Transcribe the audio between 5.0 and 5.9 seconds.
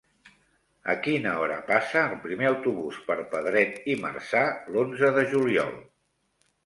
de juliol?